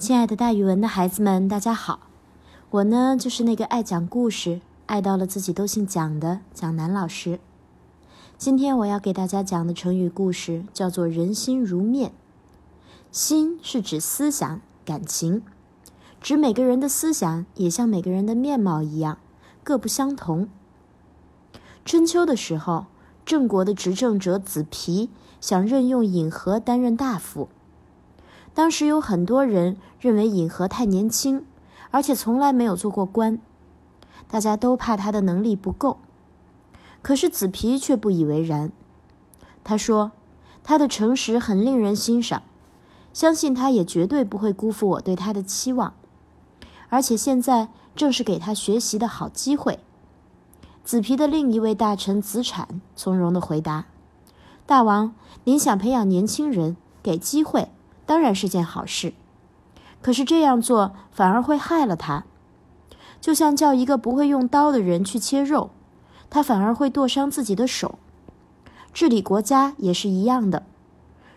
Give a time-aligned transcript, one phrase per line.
[0.00, 2.08] 亲爱的，大语文的孩子们，大家好！
[2.70, 7.38] 我呢，就是那个爱讲故事、爱到了自己都姓蒋的蒋楠老师。
[8.38, 12.12] 今天我要给大家讲的成语故事叫做“人心如面”。
[13.12, 15.42] 心是指思想、感情，
[16.18, 19.18] 指每个人的思想也像每个人的面貌一样，
[19.62, 20.48] 各不相同。
[21.84, 22.86] 春秋的时候，
[23.26, 25.10] 郑国的执政者子皮
[25.42, 27.50] 想任用尹和担任大夫。
[28.52, 31.46] 当时有很多人认为尹和太年轻，
[31.90, 33.38] 而且从来没有做过官，
[34.28, 35.98] 大家都怕他的能力不够。
[37.02, 38.70] 可是子皮却不以为然，
[39.64, 40.12] 他说
[40.62, 42.42] ：“他的诚实很令人欣赏，
[43.12, 45.94] 相信他也绝对不会辜负我对他的期望。
[46.90, 49.78] 而且现在正是给他学习的好机会。”
[50.84, 53.86] 子皮的另一位大臣子产从容地回答
[54.66, 57.70] ：“大王，您想培养年轻人，给机会。”
[58.10, 59.12] 当然是件好事，
[60.02, 62.24] 可是这样做反而会害了他。
[63.20, 65.70] 就像叫一个不会用刀的人去切肉，
[66.28, 68.00] 他反而会剁伤自己的手。
[68.92, 70.64] 治理国家也是一样的。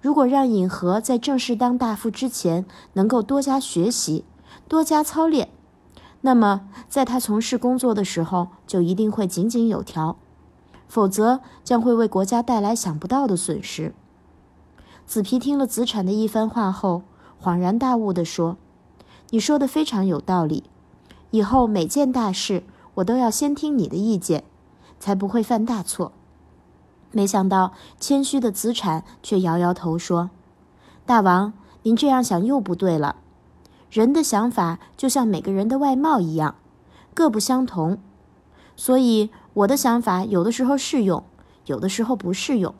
[0.00, 4.24] 如果让尹和在正式当大夫之前能够多加学习、
[4.66, 5.48] 多加操练，
[6.22, 10.16] 那么在他从事工作的时候就一定会井井有条，
[10.88, 13.94] 否则将会为国家带来想不到的损失。
[15.06, 17.02] 子皮听了子产的一番话后，
[17.40, 18.56] 恍然大悟地说
[19.30, 20.64] ：“你说的非常有道理，
[21.30, 24.42] 以后每件大事我都要先听你的意见，
[24.98, 26.10] 才不会犯大错。”
[27.12, 30.30] 没想到谦虚的子产却摇摇头说
[31.06, 31.52] ：“大王，
[31.84, 33.16] 您这样想又不对了。
[33.88, 36.56] 人的想法就像每个人的外貌一样，
[37.14, 37.98] 各不相同，
[38.74, 41.22] 所以我的想法有的时候适用，
[41.66, 42.74] 有的时候不适用。”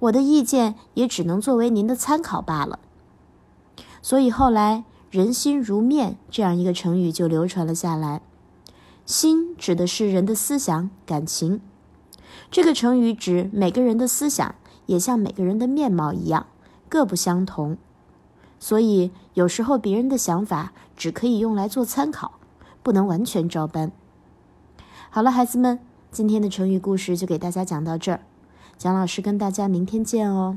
[0.00, 2.78] 我的意见也只能作为您的参考罢了。
[4.02, 8.22] 所以后来“人心如面”这样一个成语就流传了下来。
[9.04, 11.60] 心指的是人的思想感情，
[12.50, 14.54] 这个成语指每个人的思想
[14.86, 16.46] 也像每个人的面貌一样，
[16.88, 17.76] 各不相同。
[18.58, 22.32] 所以有时候别人的想法只可以用来做参考，
[22.82, 23.90] 不能完全照搬。
[25.10, 25.80] 好了，孩子们，
[26.10, 28.20] 今天的成语故事就给大家讲到这儿。
[28.80, 30.56] 蒋老师跟大家明天见哦。